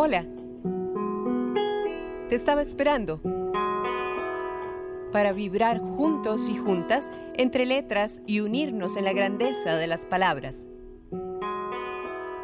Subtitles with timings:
[0.00, 0.24] Hola.
[2.28, 3.20] Te estaba esperando
[5.10, 10.68] para vibrar juntos y juntas entre letras y unirnos en la grandeza de las palabras.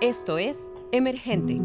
[0.00, 1.60] Esto es Emergente.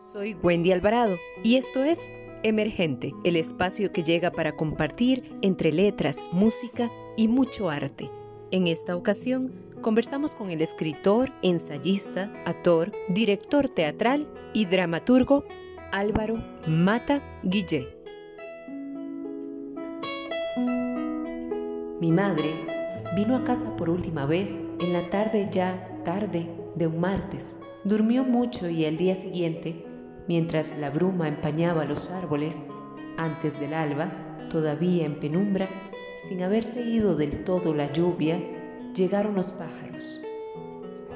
[0.00, 1.14] Soy Wendy Alvarado
[1.44, 2.10] y esto es
[2.42, 8.10] Emergente, el espacio que llega para compartir entre letras, música y mucho arte.
[8.50, 9.52] En esta ocasión,
[9.82, 15.44] conversamos con el escritor, ensayista, actor, director teatral y dramaturgo
[15.92, 17.98] Álvaro Mata Guillé.
[22.00, 22.54] Mi madre
[23.14, 27.58] vino a casa por última vez en la tarde ya tarde de un martes.
[27.84, 29.84] Durmió mucho y el día siguiente,
[30.28, 32.68] mientras la bruma empañaba los árboles,
[33.18, 34.12] antes del alba,
[34.48, 35.68] todavía en penumbra,
[36.16, 38.38] sin haberse ido del todo la lluvia,
[38.94, 40.20] llegaron los pájaros.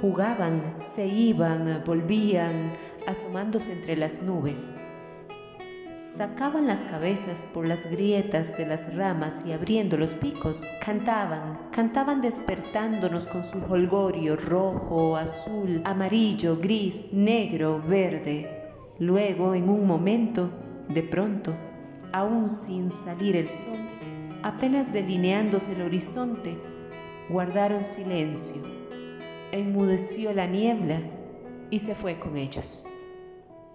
[0.01, 2.73] Jugaban, se iban, volvían,
[3.07, 4.71] asomándose entre las nubes.
[5.97, 12.23] Sacaban las cabezas por las grietas de las ramas y abriendo los picos, cantaban, cantaban
[12.23, 18.71] despertándonos con su holgorio rojo, azul, amarillo, gris, negro, verde.
[18.99, 20.51] Luego, en un momento,
[20.89, 21.55] de pronto,
[22.13, 23.79] aún sin salir el sol,
[24.43, 26.57] apenas delineándose el horizonte,
[27.29, 28.63] guardaron silencio,
[29.51, 31.01] enmudeció la niebla
[31.71, 32.87] y se fue con ellos.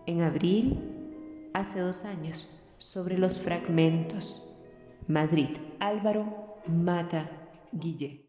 [0.06, 4.56] En abril, hace dos años, sobre los fragmentos.
[5.08, 7.30] Madrid, Álvaro Mata
[7.72, 8.26] Guille.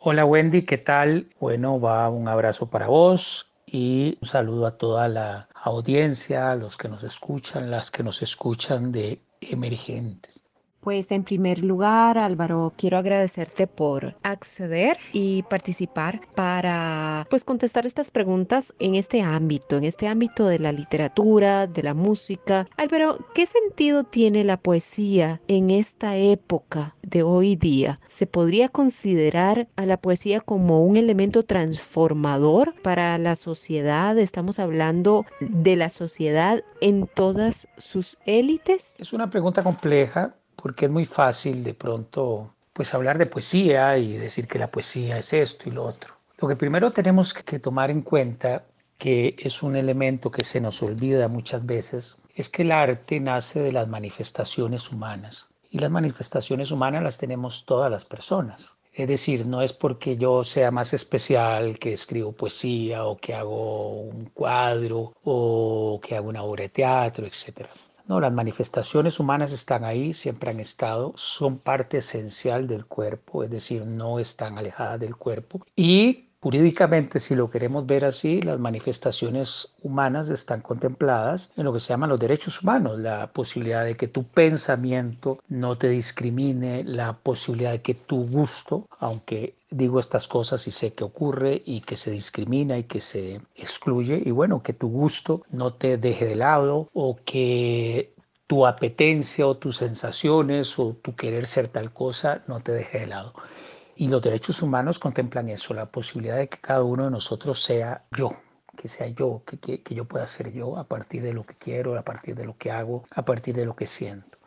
[0.00, 1.30] Hola Wendy, ¿qué tal?
[1.40, 6.88] Bueno, va un abrazo para vos y un saludo a toda la audiencia, los que
[6.88, 10.44] nos escuchan, las que nos escuchan de emergentes.
[10.80, 18.12] Pues en primer lugar, Álvaro, quiero agradecerte por acceder y participar para pues contestar estas
[18.12, 22.68] preguntas en este ámbito, en este ámbito de la literatura, de la música.
[22.76, 27.98] Álvaro, ¿qué sentido tiene la poesía en esta época de hoy día?
[28.06, 34.16] ¿Se podría considerar a la poesía como un elemento transformador para la sociedad?
[34.16, 39.00] Estamos hablando de la sociedad en todas sus élites.
[39.00, 44.16] Es una pregunta compleja porque es muy fácil de pronto pues hablar de poesía y
[44.16, 46.14] decir que la poesía es esto y lo otro.
[46.38, 48.64] Lo que primero tenemos que tomar en cuenta,
[48.98, 53.60] que es un elemento que se nos olvida muchas veces, es que el arte nace
[53.60, 55.48] de las manifestaciones humanas.
[55.70, 58.72] Y las manifestaciones humanas las tenemos todas las personas.
[58.92, 64.02] Es decir, no es porque yo sea más especial que escribo poesía o que hago
[64.02, 67.70] un cuadro o que hago una obra de teatro, etcétera.
[68.08, 73.50] No, las manifestaciones humanas están ahí, siempre han estado, son parte esencial del cuerpo, es
[73.50, 75.64] decir, no están alejadas del cuerpo.
[75.76, 81.78] Y Jurídicamente, si lo queremos ver así, las manifestaciones humanas están contempladas en lo que
[81.78, 87.18] se llaman los derechos humanos, la posibilidad de que tu pensamiento no te discrimine, la
[87.18, 91.98] posibilidad de que tu gusto, aunque digo estas cosas y sé que ocurre y que
[91.98, 96.36] se discrimina y que se excluye, y bueno, que tu gusto no te deje de
[96.36, 98.14] lado o que
[98.46, 103.08] tu apetencia o tus sensaciones o tu querer ser tal cosa no te deje de
[103.08, 103.34] lado.
[104.00, 108.04] Y los derechos humanos contemplan eso, la posibilidad de que cada uno de nosotros sea
[108.16, 108.30] yo,
[108.76, 111.98] que sea yo, que, que, yo pueda ser yo a partir de lo que quiero,
[111.98, 114.37] a partir de lo que hago, a partir de lo que siento.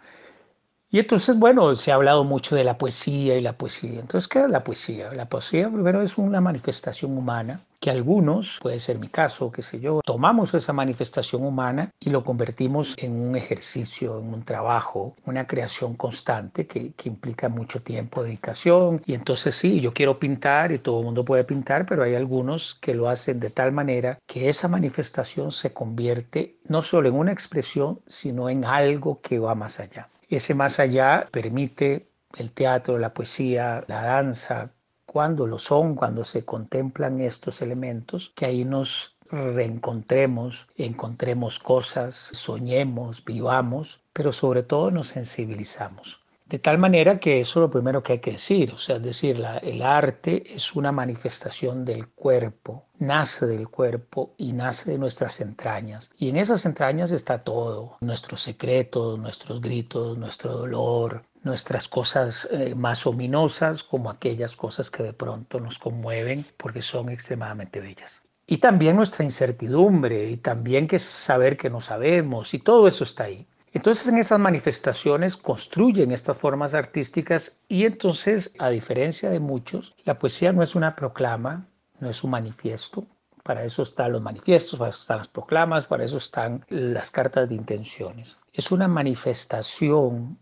[0.93, 4.01] Y entonces, bueno, se ha hablado mucho de la poesía y la poesía.
[4.01, 5.13] Entonces, ¿qué es la poesía?
[5.13, 9.79] La poesía primero es una manifestación humana que algunos, puede ser mi caso, qué sé
[9.79, 15.47] yo, tomamos esa manifestación humana y lo convertimos en un ejercicio, en un trabajo, una
[15.47, 19.01] creación constante que, implica mucho tiempo, dedicación.
[19.05, 22.75] Y entonces sí, yo quiero pintar y todo el mundo puede pintar, pero hay algunos
[22.81, 27.31] que lo hacen de tal manera que esa manifestación se convierte no solo en una
[27.31, 30.09] expresión, sino en algo que va más allá.
[30.31, 34.71] Ese más allá permite el teatro, la poesía, la danza,
[35.05, 43.25] cuando lo son, cuando se contemplan estos elementos, que ahí nos reencontremos, encontremos cosas, soñemos,
[43.25, 46.20] vivamos, pero sobre todo nos sensibilizamos.
[46.51, 49.03] De tal manera que eso es lo primero que hay que decir, o sea, es
[49.03, 55.39] decir, el arte es una manifestación del cuerpo, nace del cuerpo y nace de nuestras
[55.39, 56.11] entrañas.
[56.17, 62.75] Y en esas entrañas está todo, nuestros secretos, nuestros gritos, nuestro dolor, nuestras cosas eh,
[62.75, 68.23] más ominosas como aquellas cosas que de pronto nos conmueven porque son extremadamente bellas.
[68.45, 73.23] Y también nuestra incertidumbre y también que saber que no sabemos y todo eso está
[73.23, 73.47] ahí.
[73.73, 80.19] Entonces en esas manifestaciones construyen estas formas artísticas y entonces a diferencia de muchos, la
[80.19, 81.67] poesía no es una proclama,
[81.99, 83.05] no es un manifiesto,
[83.43, 87.49] Para eso están los manifiestos, para eso están las proclamas, para eso están las cartas
[87.49, 88.37] de intenciones.
[88.53, 90.37] Es una manifestación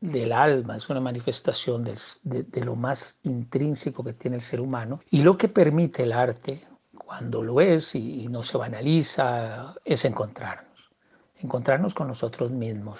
[0.00, 5.00] del alma, es una manifestación de, lo más intrínseco que tiene el ser humano.
[5.10, 6.66] Y lo que permite el arte,
[6.96, 10.73] cuando lo es y, no se banaliza, es encontrarnos.
[11.44, 12.98] Encontrarnos con nosotros mismos,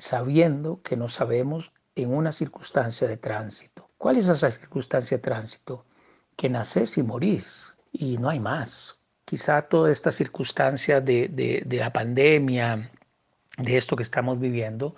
[0.00, 3.88] sabiendo que no sabemos en una circunstancia de tránsito.
[3.96, 5.84] ¿Cuál es esa circunstancia de tránsito?
[6.36, 7.62] Que nacés y morís
[7.92, 8.96] y no hay más.
[9.24, 12.90] Quizá toda esta circunstancia de, de, la pandemia,
[13.58, 14.96] de esto que estamos viviendo,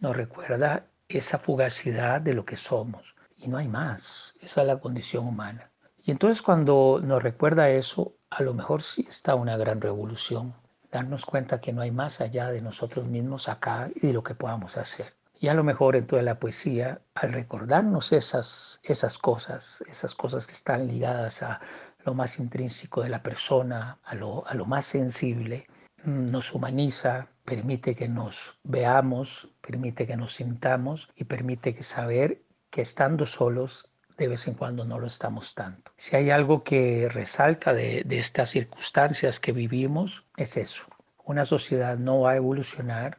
[0.00, 4.34] nos recuerda esa fugacidad de lo que somos y no hay más.
[4.40, 5.70] Esa es la condición humana.
[6.02, 10.54] Y entonces cuando nos recuerda eso, a lo mejor sí está una gran revolución,
[10.92, 14.34] darnos cuenta que no hay más allá de nosotros mismos acá y de lo que
[14.34, 15.14] podamos hacer.
[15.40, 20.46] Y a lo mejor en toda la poesía, al recordarnos esas, esas cosas, esas cosas
[20.46, 21.60] que están ligadas a
[22.04, 25.66] lo más intrínseco de la persona, a lo, a lo más sensible,
[26.04, 32.82] nos humaniza, permite que nos veamos, permite que nos sintamos y permite que saber que
[32.82, 35.92] estando solos de vez en cuando no lo estamos tanto.
[35.96, 40.84] Si hay algo que resalta de, de estas circunstancias que vivimos, es eso.
[41.24, 43.18] Una sociedad no va a evolucionar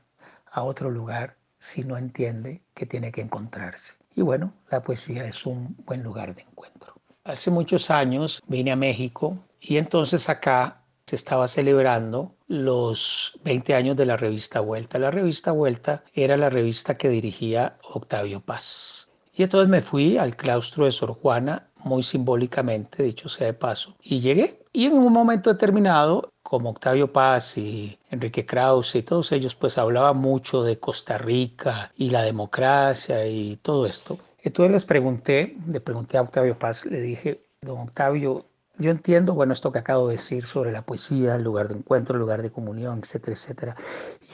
[0.51, 3.93] a otro lugar si no entiende que tiene que encontrarse.
[4.15, 6.93] Y bueno, la poesía es un buen lugar de encuentro.
[7.23, 13.97] Hace muchos años vine a México y entonces acá se estaba celebrando los 20 años
[13.97, 14.99] de la revista Vuelta.
[14.99, 19.09] La revista Vuelta era la revista que dirigía Octavio Paz.
[19.35, 23.95] Y entonces me fui al claustro de Sor Juana, muy simbólicamente, dicho sea de paso,
[24.01, 24.59] y llegué.
[24.71, 29.77] Y en un momento determinado como Octavio Paz y Enrique Krause y todos ellos, pues
[29.77, 34.19] hablaban mucho de Costa Rica y la democracia y todo esto.
[34.43, 38.45] Entonces les pregunté, le pregunté a Octavio Paz, le dije, don Octavio,
[38.77, 42.15] yo entiendo, bueno, esto que acabo de decir sobre la poesía, el lugar de encuentro,
[42.15, 43.75] el lugar de comunión, etcétera, etcétera.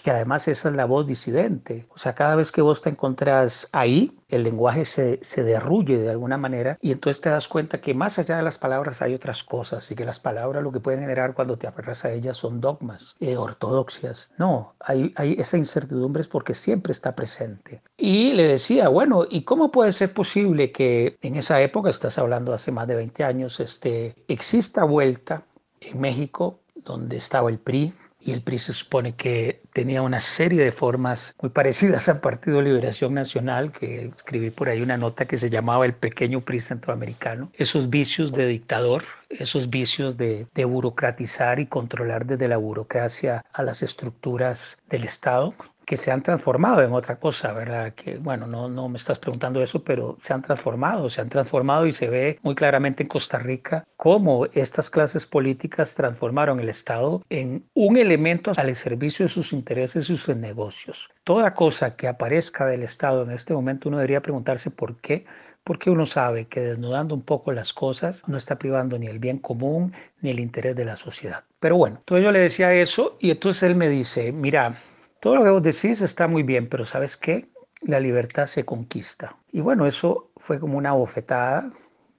[0.03, 1.85] Que además esa es la voz disidente.
[1.89, 6.09] O sea, cada vez que vos te encontrás ahí, el lenguaje se, se derruye de
[6.09, 9.43] alguna manera y entonces te das cuenta que más allá de las palabras hay otras
[9.43, 12.61] cosas y que las palabras lo que pueden generar cuando te aferras a ellas son
[12.61, 14.31] dogmas, eh, ortodoxias.
[14.37, 17.81] No, hay, hay esa incertidumbre es porque siempre está presente.
[17.97, 22.53] Y le decía, bueno, ¿y cómo puede ser posible que en esa época, estás hablando
[22.53, 25.43] hace más de 20 años, este, exista vuelta
[25.81, 30.63] en México, donde estaba el PRI, y el PRI se supone que tenía una serie
[30.63, 35.37] de formas muy parecidas al Partido Liberación Nacional, que escribí por ahí una nota que
[35.37, 41.59] se llamaba el pequeño PRI centroamericano, esos vicios de dictador, esos vicios de, de burocratizar
[41.59, 45.53] y controlar desde la burocracia a las estructuras del Estado,
[45.89, 47.95] que se han transformado en otra cosa, ¿verdad?
[47.95, 51.87] Que, bueno, no, no me estás preguntando eso, pero se han transformado, se han transformado
[51.87, 57.23] y se ve muy claramente en Costa Rica cómo estas clases políticas transformaron el Estado
[57.31, 61.09] en un elemento al servicio de sus intereses y sus negocios.
[61.23, 65.25] Toda cosa que aparezca del Estado en este momento uno debería preguntarse por qué,
[65.63, 69.39] porque uno sabe que desnudando un poco las cosas no está privando ni el bien
[69.39, 71.45] común ni el interés de la sociedad.
[71.59, 74.83] Pero bueno, entonces yo le decía eso y entonces él me dice, mira,
[75.21, 77.49] todo lo que vos decís está muy bien, pero ¿sabes qué?
[77.81, 79.37] La libertad se conquista.
[79.51, 81.71] Y bueno, eso fue como una bofetada.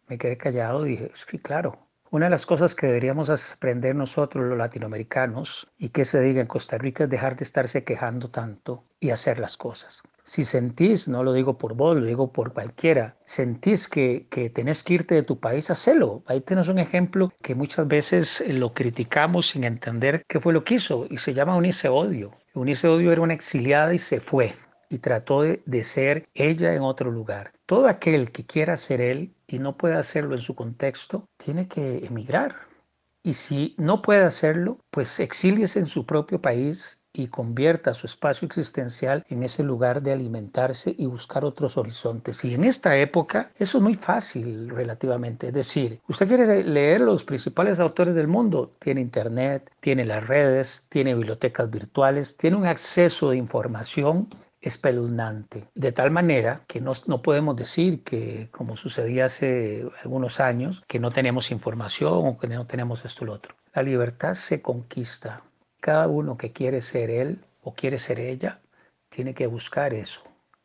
[0.08, 1.89] Me quedé callado y dije, sí, claro.
[2.12, 6.48] Una de las cosas que deberíamos aprender nosotros los latinoamericanos y que se diga en
[6.48, 10.02] Costa Rica es dejar de estarse quejando tanto y hacer las cosas.
[10.24, 14.82] Si sentís, no lo digo por vos, lo digo por cualquiera, sentís que, que tenés
[14.82, 16.24] que irte de tu país, hacelo.
[16.26, 20.74] Ahí tenés un ejemplo que muchas veces lo criticamos sin entender qué fue lo que
[20.74, 22.32] hizo y se llama unirse odio.
[22.54, 24.56] Unice Odio era una exiliada y se fue
[24.88, 27.52] y trató de, de, ser ella en otro lugar.
[27.70, 32.04] Todo aquel que quiera ser él y no puede hacerlo en su contexto, tiene que
[32.04, 32.56] emigrar.
[33.22, 38.46] Y si no puede hacerlo, pues exíliese en su propio país y convierta su espacio
[38.46, 42.44] existencial en ese lugar de alimentarse y buscar otros horizontes.
[42.44, 45.46] Y en esta época eso es muy fácil relativamente.
[45.46, 50.88] Es decir, usted quiere leer los principales autores del mundo, tiene internet, tiene las redes,
[50.88, 54.28] tiene bibliotecas virtuales, tiene un acceso de información
[54.60, 60.82] espeluznante, de tal manera que no, no, podemos decir que, como sucedía hace algunos años,
[60.86, 63.54] que no tenemos información o que no tenemos esto o lo otro.
[63.74, 65.42] La libertad se conquista
[65.80, 68.60] cada uno que quiere ser él o quiere ser ella,
[69.08, 70.22] tiene que buscar eso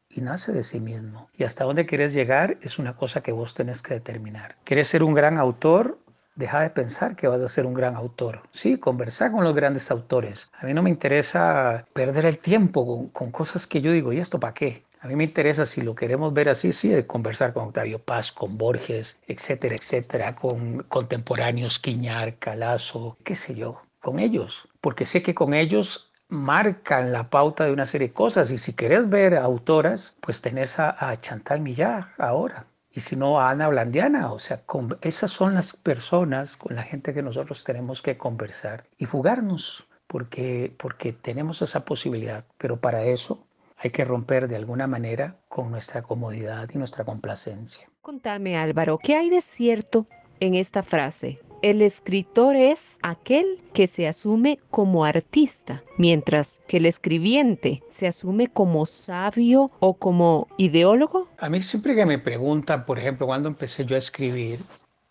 [0.09, 1.29] y nace de sí mismo.
[1.33, 4.55] Y hasta dónde quieres llegar es una cosa que vos tenés que determinar.
[4.63, 5.99] ¿Quieres ser un gran autor?
[6.35, 8.41] Deja de pensar que vas a ser un gran autor.
[8.51, 10.49] Sí, conversar con los grandes autores.
[10.59, 14.37] A mí no me interesa perder el tiempo con, cosas que yo digo, ¿y esto
[14.37, 14.83] para qué?
[14.99, 18.33] A mí me interesa, si lo queremos ver así, sí, de conversar con Octavio Paz,
[18.33, 25.23] con Borges, etcétera, etcétera, con contemporáneos, Quiñar, Calazo, qué sé yo, con ellos, porque sé
[25.23, 29.37] que con ellos marcan la pauta de una serie de cosas y si querés ver
[29.37, 32.65] autoras, pues tenés a Chantal Millar ahora,
[32.95, 34.31] y si no a Ana Blandiana.
[34.31, 38.85] O sea, con, esas son las personas con la gente que nosotros tenemos que conversar
[38.97, 42.45] y fugarnos, porque, porque tenemos esa posibilidad.
[42.57, 43.45] Pero para eso
[43.77, 47.87] hay que romper de alguna manera con nuestra comodidad y nuestra complacencia.
[48.01, 50.05] Contame Álvaro, ¿qué hay de cierto
[50.39, 51.37] en esta frase?
[51.65, 58.45] El escritor es aquel que se asume como artista, mientras que el escribiente se asume
[58.49, 61.27] como sabio o como ideólogo.
[61.39, 64.59] A mí siempre que me preguntan, por ejemplo, cuando empecé yo a escribir,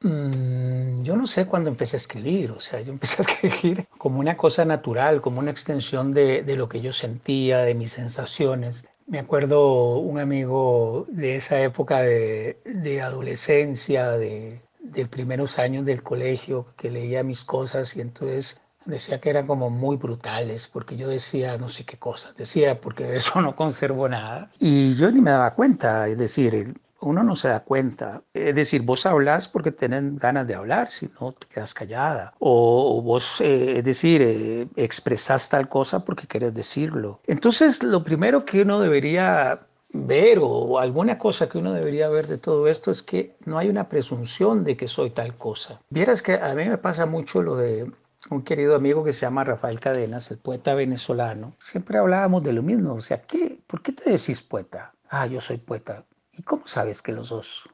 [0.03, 4.21] mmm, yo no sé cuándo empecé a escribir, o sea, yo empecé a escribir como
[4.21, 8.85] una cosa natural, como una extensión de, lo que yo sentía, de mis sensaciones.
[9.09, 16.67] Me acuerdo un amigo de esa época de adolescencia, de, de primeros años del colegio
[16.77, 21.57] que leía mis cosas y entonces decía que eran como muy brutales porque yo decía
[21.57, 25.31] no sé qué cosas, decía porque de eso no conservo nada y yo ni me
[25.31, 26.75] daba cuenta, es decir,
[27.05, 28.23] uno no se da cuenta.
[28.33, 32.33] Es decir, vos hablas porque tenés ganas de hablar, si no te quedas callada.
[32.39, 37.21] O, vos, eh, es decir, eh, expresas tal cosa porque querés decirlo.
[37.27, 39.61] Entonces, lo primero que uno debería
[39.95, 43.69] ver o alguna cosa que uno debería ver de todo esto es que no hay
[43.69, 45.81] una presunción de que soy tal cosa.
[45.89, 47.91] Vieras que a mí me pasa mucho lo de
[48.31, 51.55] un querido amigo que se llama Rafael Cadenas, el poeta venezolano.
[51.61, 54.93] Siempre hablábamos de lo mismo, o sea, ¿qué, ¿por qué te decís poeta?
[55.09, 56.05] Ah, yo soy poeta.
[56.33, 57.69] ¿Y cómo sabes que los dos?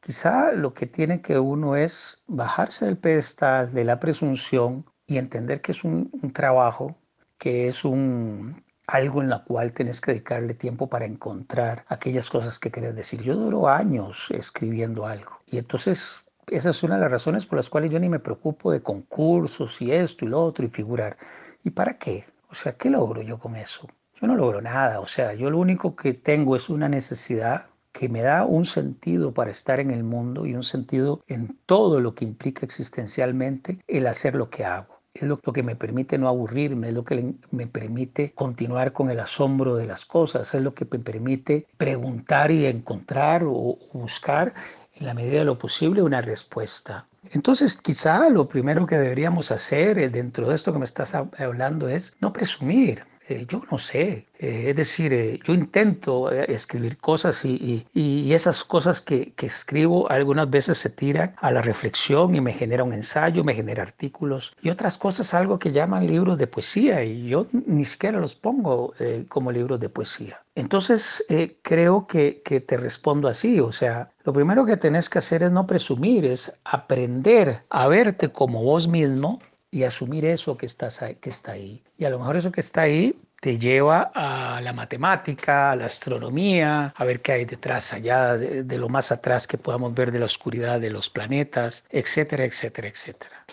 [0.00, 5.60] Quizá lo que tiene que uno es bajarse del pedestal de la presunción y entender
[5.60, 6.96] que es un, un trabajo,
[7.36, 12.58] que es un, algo en la cual tienes que dedicarle tiempo para encontrar aquellas cosas
[12.58, 13.22] que quieres decir.
[13.22, 17.68] Yo duro años escribiendo algo y entonces esa es una de las razones por las
[17.68, 21.16] cuales yo ni me preocupo de concursos y esto y lo otro y figurar.
[21.62, 22.24] ¿Y para qué?
[22.50, 23.88] O sea, ¿qué logro yo con eso?
[24.20, 28.08] Yo no logro nada, o sea, yo lo único que tengo es una necesidad que
[28.08, 32.14] me da un sentido para estar en el mundo y un sentido en todo lo
[32.14, 36.88] que implica existencialmente el hacer lo que hago es lo, que me permite no aburrirme,
[36.88, 40.86] es lo que me permite continuar con el asombro de las cosas, es lo que
[40.90, 44.54] me permite preguntar y encontrar o buscar
[44.94, 47.06] en la medida de lo posible una respuesta.
[47.32, 51.88] Entonces, quizá lo primero que deberíamos hacer eh, dentro de esto que me estás hablando
[51.88, 57.44] es no presumir, eh, yo no sé, eh, es decir, eh, yo intento escribir cosas
[57.44, 62.40] y, y, esas cosas que, que, escribo algunas veces se tiran a la reflexión y
[62.40, 66.48] me genera un ensayo, me genera artículos y otras cosas algo que llaman libros de
[66.48, 68.94] poesía y yo ni siquiera los pongo
[69.28, 70.40] como libros de poesía.
[70.56, 71.24] Entonces,
[71.62, 75.52] creo que, que te respondo así, o sea, lo primero que tenés que hacer es
[75.52, 81.30] no presumir, es aprender a verte como vos mismo y asumir eso que, estás que
[81.30, 81.82] está ahí.
[81.96, 85.86] Y a lo mejor eso que está ahí te lleva a la matemática, a la
[85.86, 90.12] astronomía, a ver qué hay detrás, allá de, de lo más atrás que podamos ver
[90.12, 93.46] de la oscuridad de los planetas, etcétera, etcétera, etcétera.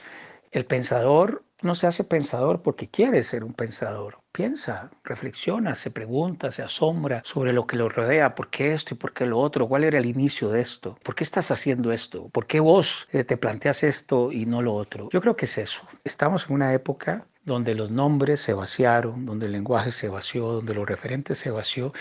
[0.52, 4.20] El pensador no se hace pensador porque quiere ser un pensador.
[4.38, 8.98] Piensa, reflexiona, se pregunta, se asombra sobre lo que lo rodea, por qué esto y
[8.98, 12.29] por qué lo otro, cuál era el inicio de esto, por qué estás haciendo esto,
[12.29, 15.10] por qué vos eh, te planteas esto y no lo otro.
[15.12, 15.82] Yo creo que es eso.
[16.03, 20.75] Estamos en una época donde los nombres se vaciaron, donde el lenguaje se vació, donde
[20.75, 21.91] los referentes se vació.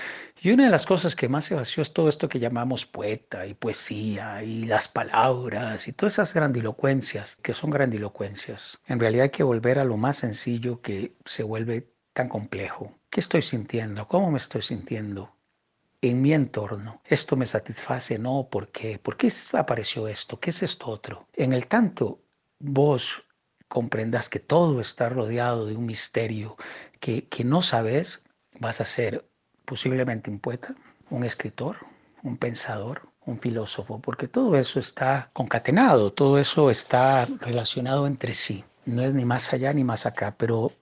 [0.42, 3.46] Y una de las cosas que más se vació es todo esto que llamamos poeta
[3.46, 8.76] y poesía y las palabras y todas esas grandilocuencias, que son grandilocuencias.
[8.86, 12.94] En realidad hay que volver a lo más sencillo que se vuelve tan complejo.
[13.10, 14.08] ¿Qué estoy sintiendo?
[14.08, 15.36] ¿Cómo me estoy sintiendo?
[16.02, 17.00] en mi entorno.
[17.04, 18.98] Esto me satisface, no, ¿por qué?
[18.98, 20.38] ¿Por qué apareció esto?
[20.38, 21.26] ¿Qué es esto otro?
[21.32, 22.20] En el tanto,
[22.58, 23.24] vos
[23.66, 26.56] comprendas que todo está rodeado de un misterio
[27.00, 28.22] que, que no sabes,
[28.60, 29.24] vas a ser
[29.64, 30.74] posiblemente un poeta,
[31.10, 31.78] un escritor,
[32.22, 38.64] un pensador, un filósofo, porque todo eso está concatenado, todo eso está relacionado entre sí.
[38.84, 40.72] No es ni más allá ni más acá, pero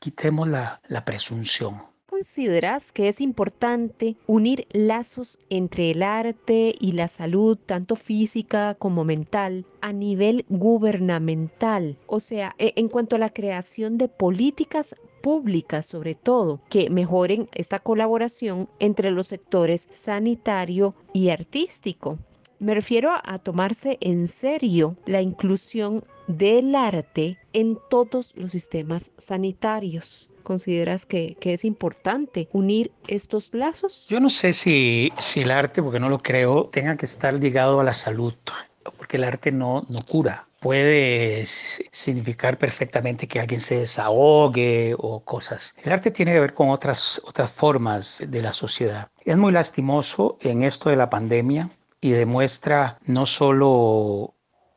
[0.00, 7.08] quitemos la, la presunción consideras que es importante unir lazos entre el arte y la
[7.08, 11.96] salud, tanto física como mental, a nivel gubernamental?
[12.06, 17.48] O sea, e, en cuanto a la creación de políticas públicas sobre todo que mejoren
[17.54, 22.18] esta colaboración entre los sectores sanitario y artístico.
[22.60, 30.28] Me refiero a tomarse en serio la inclusión del arte en todos los sistemas sanitarios.
[30.42, 34.06] ¿Consideras que, es importante unir estos lazos?
[34.10, 37.80] Yo no sé si, si el arte, porque no lo creo, tenga que estar ligado
[37.80, 38.34] a la salud,
[38.98, 45.74] porque el arte no, no cura puede significar perfectamente que alguien se desahogue o cosas.
[45.82, 49.08] El arte tiene que ver con otras, otras formas de la sociedad.
[49.24, 51.70] Es muy lastimoso en esto de la pandemia
[52.00, 54.34] y demuestra no solo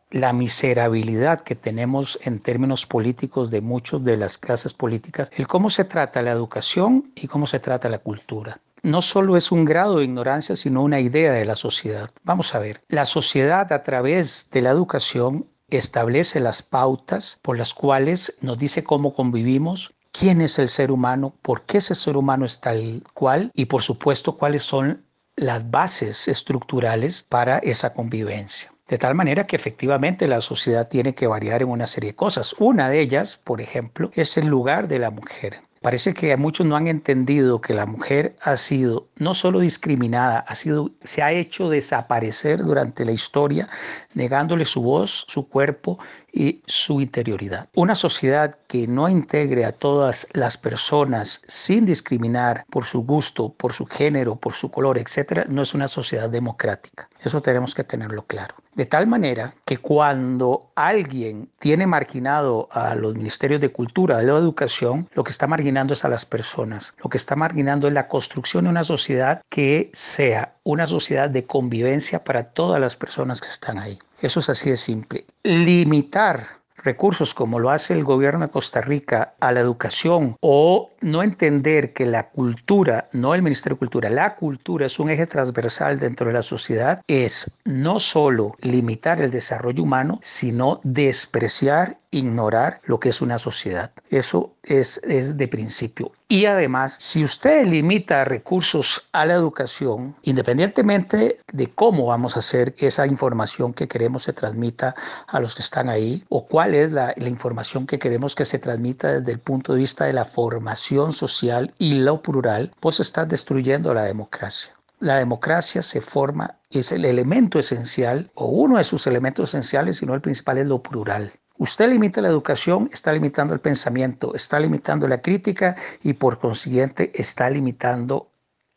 [0.10, 5.70] la miserabilidad que tenemos en términos políticos de muchas de las clases políticas, el cómo
[5.70, 9.98] se trata la educación y cómo se trata la cultura no solo es un grado
[9.98, 12.12] de ignorancia, sino una idea de la sociedad.
[12.24, 17.74] Vamos a ver, la sociedad a través de la educación establece las pautas por las
[17.74, 22.46] cuales nos dice cómo convivimos, quién es el ser humano, por qué ese ser humano
[22.46, 28.72] es tal cual y por supuesto cuáles son las bases estructurales para esa convivencia.
[28.88, 32.54] De tal manera que efectivamente la sociedad tiene que variar en una serie de cosas.
[32.60, 35.62] Una de ellas, por ejemplo, es el lugar de la mujer.
[35.84, 40.56] Parece que muchos no han entendido que la mujer ha sido no solo discriminada, ha
[40.56, 43.68] sido, se ha hecho desaparecer durante la historia,
[44.14, 46.00] negándole su voz, su cuerpo
[46.34, 47.70] y su interioridad.
[47.76, 53.74] Una sociedad que no integre a todas las personas sin discriminar por su gusto, por
[53.74, 57.08] su género, por su color, etcétera, no es una sociedad democrática.
[57.24, 58.56] Eso tenemos que tenerlo claro.
[58.74, 65.08] De tal manera que cuando alguien tiene marginado a los ministerios de cultura, de educación,
[65.14, 66.96] lo que está marginando es a las personas.
[67.04, 71.46] Lo que está marginando es la construcción de una sociedad que sea una sociedad de
[71.46, 74.00] convivencia para todas las personas que están ahí.
[74.24, 75.26] Eso es así de simple.
[75.44, 81.22] Limitar recursos como lo hace el gobierno de Costa Rica a la educación o no
[81.22, 86.00] entender que la cultura, no el Ministerio de Cultura, la cultura es un eje transversal
[86.00, 93.00] dentro de la sociedad, es no solo limitar el desarrollo humano, sino despreciar ignorar lo
[93.00, 93.92] que es una sociedad.
[94.10, 96.12] Eso es, es de principio.
[96.30, 102.76] Y además, si usted limita recursos a la educación, independientemente de cómo vamos a hacer
[102.78, 104.96] esa información que queremos se transmita
[105.28, 108.60] a los que están ahí, o cuál es la, la información que queremos que se
[108.60, 113.26] transmita desde el punto de vista de la formación social y lo plural, pues está
[113.26, 114.74] destruyendo la democracia.
[115.00, 120.14] La democracia se forma, es el elemento esencial, o uno de sus elementos esenciales, sino
[120.14, 121.34] el principal es lo plural.
[121.58, 127.12] Usted limita la educación, está limitando el pensamiento, está limitando la crítica y por consiguiente
[127.14, 128.30] está limitando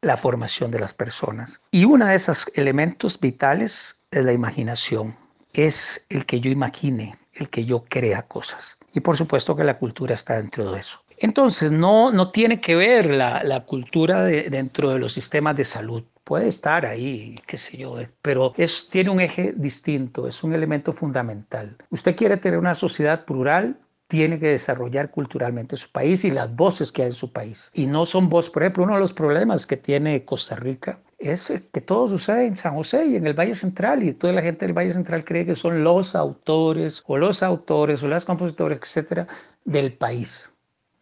[0.02, 1.60] la formación de las personas.
[1.70, 5.16] Y uno de esos elementos vitales es la imaginación.
[5.52, 8.76] Es el que yo imagine, el que yo crea cosas.
[8.92, 11.00] Y por supuesto que la cultura está dentro de eso.
[11.18, 16.04] Entonces, no, no tiene que ver la, la cultura dentro de los sistemas de salud
[16.26, 20.52] puede estar ahí, qué sé yo, eh, pero es, tiene un eje distinto, es un
[20.52, 21.76] elemento fundamental.
[21.90, 26.90] Usted quiere tener una sociedad plural, tiene que desarrollar culturalmente su país y las voces
[26.90, 27.70] que hay en su país.
[27.74, 31.52] Y no son voces, por ejemplo, uno de los problemas que tiene Costa Rica es
[31.72, 34.66] que todo sucede en San José y en el Valle Central y toda la gente
[34.66, 39.28] del Valle Central cree que son los autores o los autores o las compositores, etcétera,
[39.64, 40.52] del país.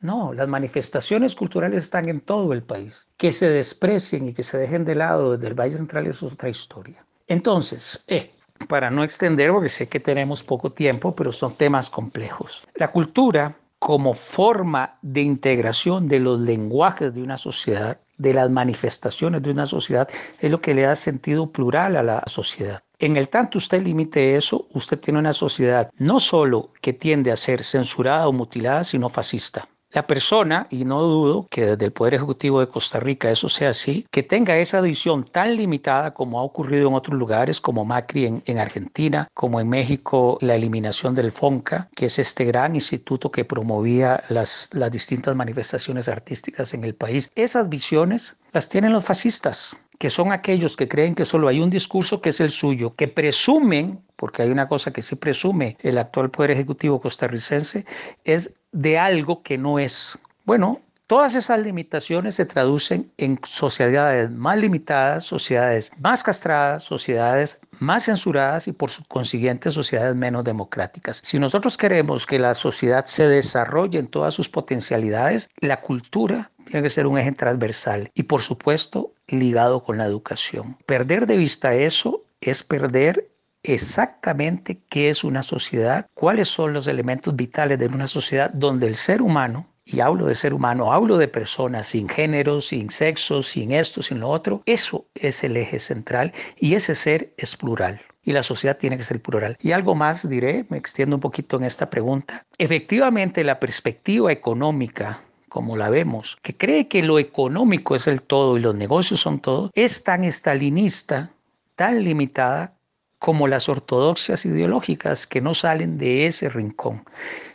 [0.05, 3.09] No, las manifestaciones culturales están en todo el país.
[3.17, 6.51] Que se desprecien y que se dejen de lado desde el Valle Central es otra
[6.51, 7.07] historia.
[7.27, 8.35] Entonces, eh,
[8.69, 12.63] para no extender, porque sé que tenemos poco tiempo, pero son temas complejos.
[12.75, 19.43] La cultura como forma de integración de los lenguajes de una sociedad, de las manifestaciones
[19.43, 20.07] de una sociedad,
[20.39, 22.83] es lo que le da sentido plural a la sociedad.
[22.99, 27.37] En el tanto usted limite eso, usted tiene una sociedad no solo que tiende a
[27.37, 29.67] ser censurada o mutilada, sino fascista.
[29.95, 33.71] La persona, y no dudo que desde el Poder Ejecutivo de Costa Rica eso sea
[33.71, 38.43] así, que tenga esa visión tan limitada como ha ocurrido en otros lugares, como Macri
[38.45, 43.45] en, Argentina, como en México la eliminación del FONCA, que es este gran instituto que
[43.45, 47.31] promovía las, las distintas manifestaciones artísticas en el país.
[47.37, 51.71] Esas visiones las tienen los fascistas que son aquellos que creen que solo hay un
[51.71, 55.99] discurso que es el suyo, que presumen, porque hay una cosa que sí presume el
[55.99, 57.85] actual Poder Ejecutivo costarricense,
[58.25, 60.19] es de algo que no es.
[60.45, 68.05] Bueno, todas esas limitaciones se traducen en sociedades más limitadas, sociedades más castradas, sociedades más
[68.05, 71.21] censuradas y por consiguiente sociedades menos democráticas.
[71.25, 76.83] Si nosotros queremos que la sociedad se desarrolle en todas sus potencialidades, la cultura tiene
[76.83, 80.77] que ser un eje transversal y por supuesto ligado con la educación.
[80.87, 83.29] Perder de vista eso es perder
[83.63, 88.97] exactamente qué es una sociedad, cuáles son los elementos vitales de una sociedad donde el
[88.97, 93.73] ser humano y hablo de ser humano, hablo de personas sin género, sin sexo, sin
[93.73, 98.33] esto, sin lo otro, eso es el eje central y ese ser es plural y
[98.33, 99.59] la sociedad tiene que ser plural.
[99.61, 102.47] Y algo más diré, me extiendo un poquito en esta pregunta.
[102.59, 105.21] Efectivamente, la perspectiva económica
[105.55, 109.39] como la vemos, que cree que lo económico es el todo y los negocios son
[109.39, 111.31] todo, es tan estalinista,
[111.77, 112.75] tan limitada
[113.21, 117.05] como las ortodoxias ideológicas que no salen de ese rincón.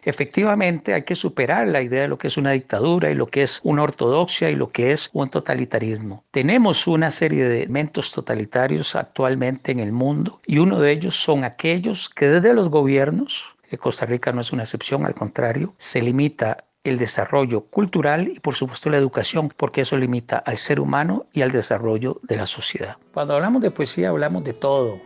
[0.05, 3.41] Efectivamente, hay que superar la idea de lo que es una dictadura y lo que
[3.41, 6.23] es una ortodoxia y lo que es un totalitarismo.
[6.31, 11.43] Tenemos una serie de elementos totalitarios actualmente en el mundo y uno de ellos son
[11.43, 13.43] aquellos que desde los gobiernos,
[13.77, 18.55] Costa Rica no es una excepción, al contrario, se limita el desarrollo cultural y por
[18.55, 22.97] supuesto la educación, porque eso limita al ser humano y al desarrollo de la sociedad.
[23.13, 24.99] Cuando hablamos de poesía hablamos de todo,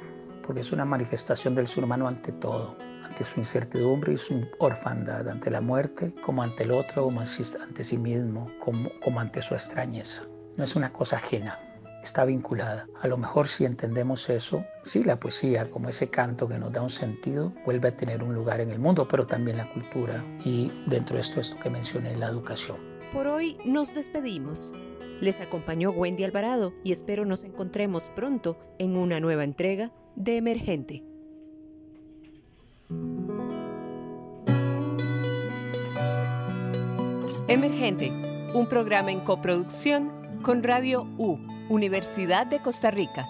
[0.46, 5.28] porque es una manifestación del ser humano ante todo, ante su incertidumbre y su orfandad,
[5.28, 9.54] ante la muerte, como ante el otro, como ante sí mismo, como, como ante su
[9.54, 10.24] extrañeza.
[10.58, 11.60] No es una cosa ajena,
[12.04, 12.88] está vinculada.
[13.02, 16.82] A lo mejor si entendemos eso, sí, la poesía como ese canto que nos da
[16.82, 20.72] un sentido vuelve a tener un lugar en el mundo, pero también la cultura y
[20.86, 22.78] dentro de esto esto que mencioné, la educación.
[23.12, 24.74] Por hoy nos despedimos.
[25.22, 31.04] Les acompañó Wendy Alvarado y espero nos encontremos pronto en una nueva entrega de Emergente.
[37.48, 38.12] Emergente,
[38.54, 41.38] un programa en coproducción con Radio U,
[41.70, 43.28] Universidad de Costa Rica.